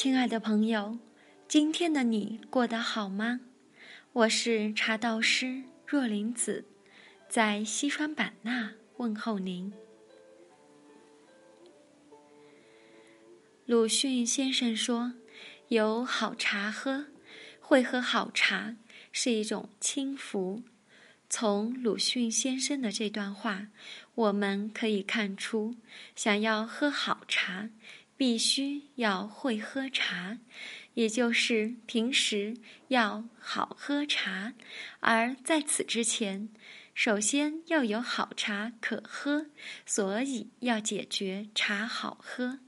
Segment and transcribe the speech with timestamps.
[0.00, 0.96] 亲爱的朋友，
[1.48, 3.40] 今天的你过得好吗？
[4.12, 6.64] 我是茶道师若林子，
[7.28, 9.72] 在西双版纳问候您。
[13.66, 15.14] 鲁迅先生说
[15.66, 17.06] ：“有好茶喝，
[17.58, 18.76] 会喝好茶
[19.10, 20.62] 是一种轻福。”
[21.30, 23.66] 从鲁迅先生的这段话，
[24.14, 25.74] 我们可以看出，
[26.14, 27.68] 想要喝好茶。
[28.18, 30.38] 必须要会喝茶，
[30.94, 32.56] 也就是平时
[32.88, 34.52] 要好喝茶。
[35.00, 36.48] 而在此之前，
[36.92, 39.46] 首先要有好茶可喝，
[39.86, 42.58] 所以要解决茶好喝。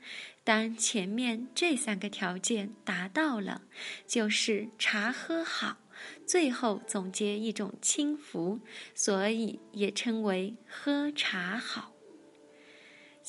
[0.45, 3.63] 当前面这三个条件达到了，
[4.07, 5.79] 就是茶喝好。
[6.25, 8.61] 最后总结一种轻浮，
[8.95, 11.93] 所以也称为喝茶好。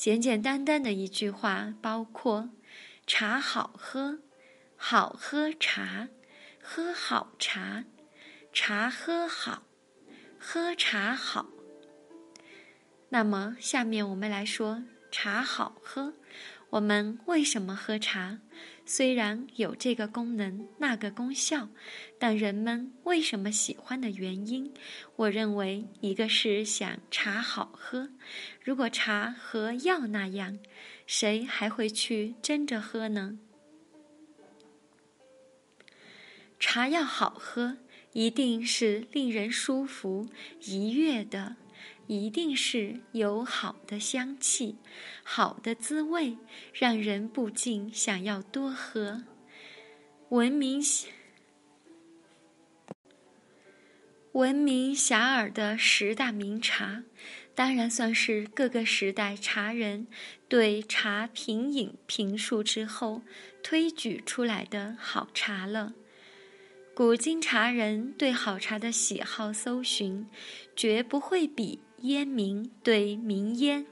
[0.02, 2.50] 简简单单的一句话，包括
[3.06, 4.18] 茶好喝，
[4.76, 6.08] 好喝茶，
[6.60, 7.84] 喝好茶，
[8.52, 9.62] 茶喝好，
[10.40, 11.46] 喝茶好。
[13.10, 16.14] 那么，下面我们来说茶好喝。
[16.72, 18.38] 我们为什么喝茶？
[18.86, 21.68] 虽然有这个功能、那个功效，
[22.18, 24.72] 但人们为什么喜欢的原因，
[25.16, 28.08] 我认为一个是想茶好喝。
[28.64, 30.58] 如果茶和药那样，
[31.06, 33.38] 谁还会去争着喝呢？
[36.58, 37.76] 茶要好喝，
[38.14, 40.26] 一定是令人舒服、
[40.66, 41.56] 愉悦的。
[42.06, 44.76] 一定是有好的香气，
[45.22, 46.36] 好的滋味，
[46.72, 49.24] 让人不禁想要多喝。
[50.28, 50.82] 闻名
[54.32, 57.04] 闻名遐迩的十大名茶，
[57.54, 60.06] 当然算是各个时代茶人
[60.48, 63.22] 对茶品饮评述之后
[63.62, 65.92] 推举出来的好茶了。
[66.94, 70.26] 古今茶人对好茶的喜好搜寻，
[70.74, 71.80] 绝不会比。
[72.02, 73.86] 烟民对名烟，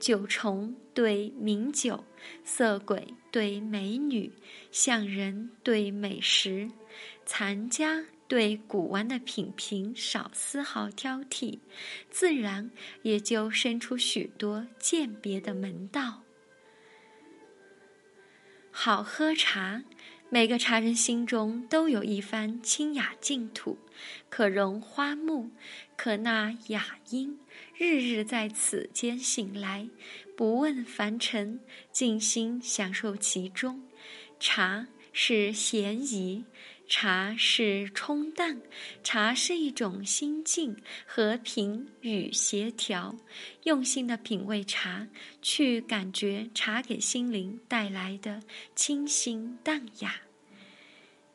[0.00, 2.04] 酒虫对名酒，
[2.44, 4.32] 色鬼对美女，
[4.70, 6.70] 相人对美食，
[7.26, 11.58] 残家对古玩的品评少丝毫挑剔，
[12.10, 12.70] 自然
[13.02, 16.22] 也就生出许多鉴别的门道。
[18.70, 19.82] 好喝茶。
[20.30, 23.78] 每个茶人心中都有一番清雅净土，
[24.28, 25.48] 可容花木，
[25.96, 27.38] 可纳雅音，
[27.78, 29.88] 日日在此间醒来，
[30.36, 33.82] 不问凡尘，静心享受其中。
[34.38, 36.44] 茶是闲宜，
[36.88, 38.62] 茶是冲淡，
[39.04, 40.74] 茶是一种心境、
[41.06, 43.14] 和平与协调。
[43.64, 45.06] 用心的品味茶，
[45.42, 48.42] 去感觉茶给心灵带来的
[48.74, 50.22] 清新淡雅。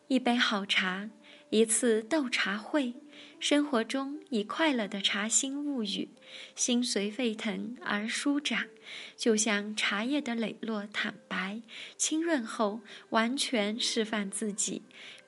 [0.07, 1.07] 一杯好茶，
[1.51, 2.95] 一次斗茶会，
[3.39, 6.09] 生活中以快乐的茶心物语，
[6.55, 8.69] 心随沸腾而舒展，
[9.15, 11.61] 就像茶叶的磊落坦白、
[11.95, 14.81] 清润后，完全释放自己，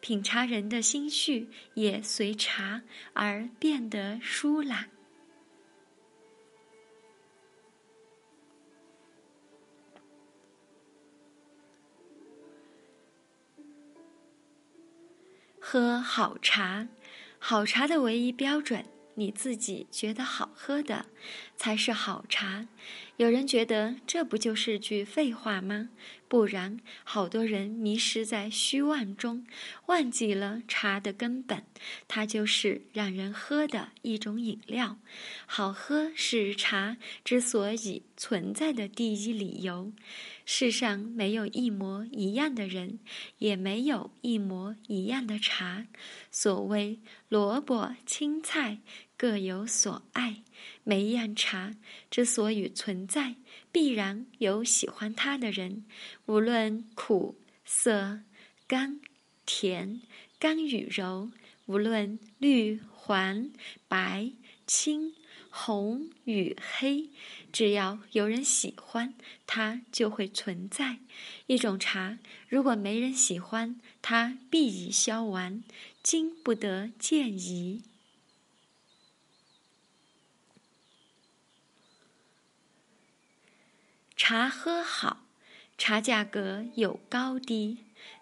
[0.06, 2.84] 品茶人的心绪也随茶
[3.14, 4.92] 而变得舒懒。
[15.60, 16.88] 喝好茶，
[17.40, 21.08] 好茶的唯一标准，你自己觉得好喝的，
[21.58, 22.68] 才是好茶。
[23.18, 25.90] 有人觉得这不就是句废话吗？
[26.28, 29.46] 不然，好多人迷失在虚妄中，
[29.86, 31.64] 忘记了茶的根本，
[32.08, 34.98] 它就是让人喝的一种饮料。
[35.46, 39.94] 好喝是茶之所以存在的第一理由。
[40.46, 43.00] 世上没有一模一样的人，
[43.40, 45.88] 也没有一模一样的茶。
[46.32, 48.80] 所谓萝卜青菜
[49.18, 50.44] 各有所爱，
[50.84, 51.76] 每一样茶
[52.12, 53.36] 之所以存在，
[53.72, 55.84] 必然有喜欢它的人。
[56.28, 58.22] 无论苦涩、
[58.68, 59.02] 甘
[59.48, 60.02] 甜、
[60.38, 61.32] 甘与柔，
[61.66, 63.50] 无论绿黄
[63.88, 64.32] 白
[64.68, 65.16] 青。
[65.58, 67.10] 红与黑，
[67.54, 69.14] 只要有人喜欢，
[69.48, 70.98] 它就会存在。
[71.48, 72.20] 一种茶，
[72.50, 75.64] 如果没人喜欢，它必已消亡，
[76.04, 77.84] 经不得见疑。
[84.18, 85.24] 茶喝好，
[85.78, 87.78] 茶价格有高低，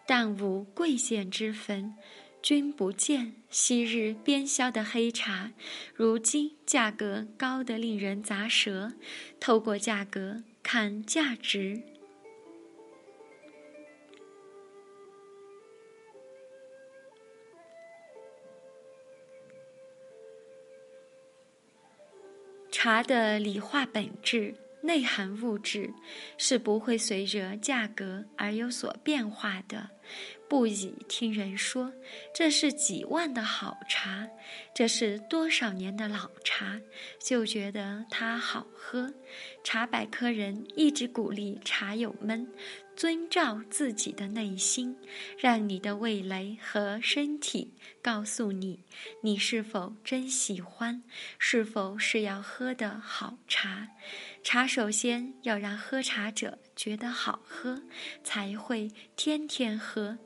[0.05, 1.95] 但无贵贱之分。
[2.43, 5.53] 君不见昔日边销的黑茶
[5.95, 8.91] 如今价格高的令人咋舌。
[9.39, 11.81] 透过价格看价值。
[22.69, 25.93] 茶的理化本质内涵物质
[26.37, 29.91] 是不会随着价格而有所变化的。
[30.53, 31.91] 不以听人说，
[32.31, 34.29] 这是几万的好茶，
[34.71, 36.79] 这是多少年的老茶，
[37.19, 39.11] 就觉得它好喝。
[39.63, 42.47] 茶百科人一直鼓励茶友们。
[42.95, 44.95] 遵照自己的内心，
[45.39, 48.83] 让你的味蕾和身体告诉你，
[49.21, 51.03] 你是否真喜欢，
[51.37, 53.89] 是否是要喝的好茶。
[54.43, 57.81] 茶首先要让喝茶者觉得好喝，
[58.23, 60.17] 才会天天喝。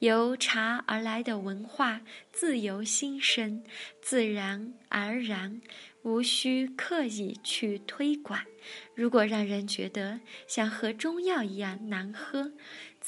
[0.00, 2.00] 由茶而来的文化
[2.32, 3.62] 自由心生，
[4.00, 5.60] 自然而然，
[6.02, 8.40] 无需刻意去推广。
[8.94, 12.50] 如果让人觉得像喝中药一样难喝，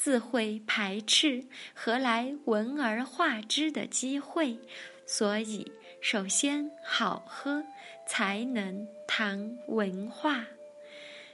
[0.03, 4.59] 自会排斥，何来闻而化之的机会？
[5.05, 5.71] 所以，
[6.01, 7.63] 首先好喝，
[8.05, 10.43] 才能谈文化；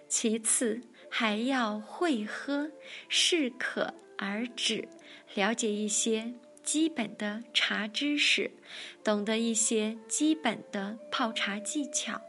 [0.07, 2.69] 其次还要会喝，
[3.07, 4.87] 适可而止，
[5.33, 8.51] 了解一些基本的茶知识，
[9.03, 12.21] 懂得一些基本的泡茶技巧。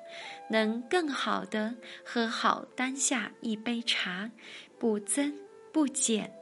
[0.49, 4.31] 能更好的喝好当下一杯茶，
[4.79, 5.35] 不增
[5.73, 6.33] 不减，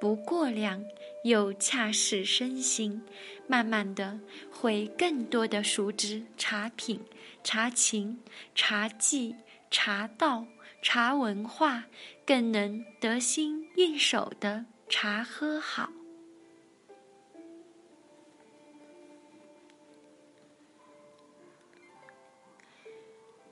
[0.00, 0.84] 不过量，
[1.24, 3.02] 又恰适身心，
[3.46, 4.18] 慢慢的
[4.50, 7.04] 会更多的熟知茶品、
[7.44, 8.18] 茶情、
[8.54, 9.34] 茶技、
[9.70, 10.46] 茶道、
[10.82, 11.84] 茶文化，
[12.26, 15.90] 更能得心应手的茶喝好。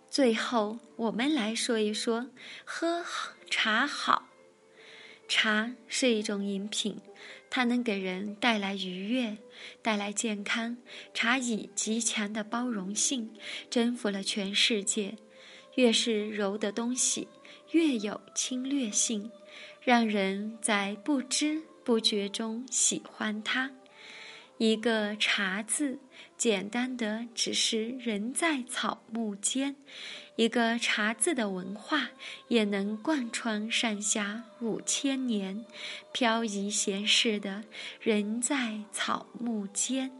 [0.08, 2.30] 最后，我们来说一说
[2.64, 3.04] 喝
[3.50, 4.24] 茶好。
[5.28, 7.00] 茶是一种饮品，
[7.50, 9.36] 它能给人带来愉悦，
[9.82, 10.76] 带来健康。
[11.12, 13.30] 茶以极强的包容性
[13.68, 15.16] 征服了全世界。
[15.74, 17.28] 越是柔的东西，
[17.72, 19.30] 越有侵略性，
[19.82, 23.70] 让人在不知不觉中喜欢它。
[24.56, 25.98] 一个“茶”字，
[26.38, 29.74] 简单的只是人在草木间；
[30.36, 32.10] 一个“茶”字的文化，
[32.48, 35.64] 也能贯穿上下五千年。
[36.12, 37.64] 飘逸闲适的
[38.00, 40.12] 人在草木间，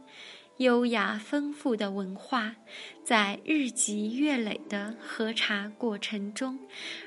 [0.57, 2.55] 优雅丰富的文化，
[3.03, 6.59] 在日积月累的喝茶过程中，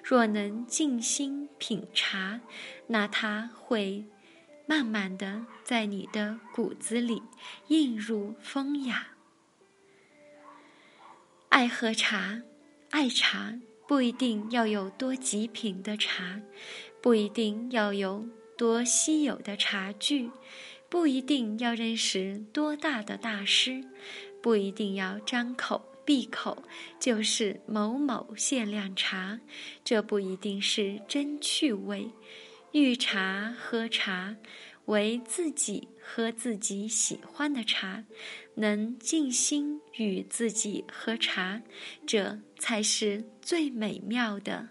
[0.04, 2.40] 若能静心品茶，
[2.86, 4.04] 那它会。
[4.66, 7.24] 慢慢的，在你的骨子里
[7.66, 9.08] 映入风雅。
[11.48, 12.42] 爱喝茶，
[12.90, 13.54] 爱茶
[13.87, 16.40] 不一定要有多极品的茶，
[17.00, 18.28] 不一定要有
[18.58, 20.31] 多稀有的茶具，
[20.88, 23.84] 不一定要认识多大的大师，
[24.42, 26.64] 不一定要张口闭口
[26.98, 29.38] 就是某某限量茶，
[29.84, 32.10] 这不一定是真趣味。
[32.72, 34.36] 遇茶喝茶，
[34.90, 38.04] 为自己喝自己喜欢的茶，
[38.56, 41.62] 能静心与自己喝茶，
[42.04, 44.70] 这才是最美妙的。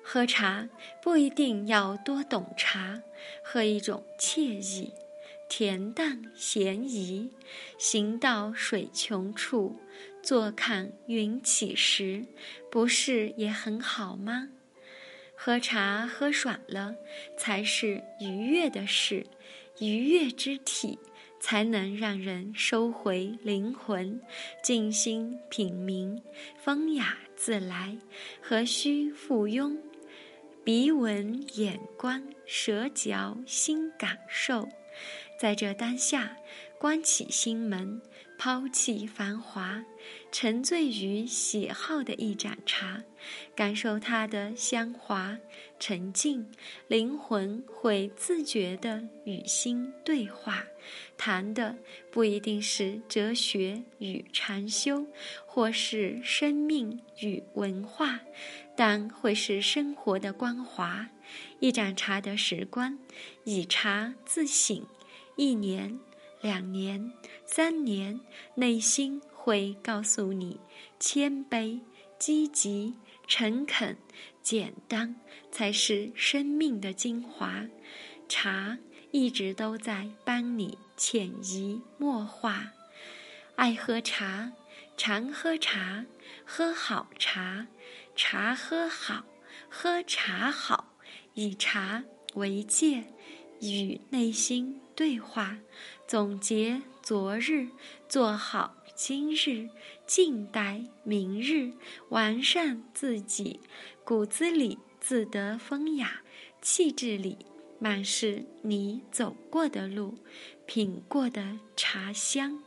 [0.00, 0.68] 喝茶
[1.02, 3.02] 不一定要多懂茶，
[3.42, 4.92] 喝一种惬意，
[5.50, 7.32] 恬淡闲怡，
[7.76, 9.80] 行到水穷处。
[10.22, 12.24] 坐看云起时，
[12.70, 14.50] 不是也很好吗？
[15.46, 16.96] 喝茶喝爽了，
[17.36, 19.26] 才是愉悦的事。
[19.78, 20.98] 愉悦之体，
[21.38, 24.18] 才能让人收回灵魂，
[24.62, 26.18] 静心品茗，
[26.56, 27.94] 风雅自来，
[28.40, 29.76] 何须附庸？
[30.64, 34.66] 鼻闻眼观舌嚼心感受，
[35.38, 36.38] 在这当下，
[36.78, 38.00] 关起心门。
[38.44, 39.82] 抛弃繁华，
[40.30, 43.02] 沉醉于喜好的一盏茶，
[43.56, 45.38] 感受它的香华、
[45.80, 46.46] 沉静，
[46.86, 50.62] 灵魂会自觉地与心对话。
[51.16, 51.74] 谈的
[52.12, 55.06] 不一定是哲学与禅修，
[55.46, 58.20] 或是生命与文化，
[58.76, 61.08] 但会是生活的光华。
[61.60, 62.98] 一盏茶的时光，
[63.44, 64.86] 以茶自省，
[65.36, 65.98] 一年。
[66.44, 67.10] 两年、
[67.46, 68.20] 三年，
[68.56, 70.60] 内心会告诉你：
[71.00, 71.80] 谦卑、
[72.18, 72.96] 积极、
[73.26, 73.96] 诚恳、
[74.42, 75.16] 简单，
[75.50, 77.64] 才是生命的精华。
[78.28, 78.76] 茶
[79.10, 82.72] 一直都在帮你潜移默化。
[83.56, 84.52] 爱喝茶，
[84.98, 86.04] 常喝茶，
[86.44, 87.68] 喝好茶，
[88.14, 89.24] 茶喝好，
[89.70, 90.92] 喝茶好，
[91.32, 93.04] 以茶为戒，
[93.72, 95.58] 与内心对话。
[96.06, 97.68] 总结昨日，
[98.08, 99.68] 做好今日，
[100.06, 101.72] 静待明日，
[102.10, 103.58] 完善自己，
[104.04, 106.20] 骨子里自得风雅，
[106.60, 107.38] 气质里
[107.78, 110.14] 满是你走过的路，
[110.66, 112.62] 品过的茶香。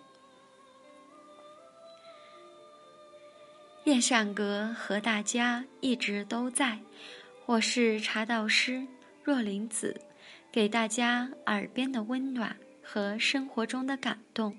[3.86, 6.80] 夜上阁和大家一直都在，
[7.46, 8.86] 我是茶道师
[9.24, 10.02] 若林子，
[10.58, 14.58] 给大家耳边的温暖和生活中的感动。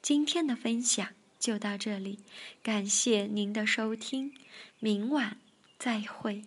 [0.00, 1.08] 今天的分享
[1.40, 2.20] 就到这里，
[2.62, 4.32] 感谢您的收听，
[4.78, 5.38] 明晚
[5.80, 6.42] 再会。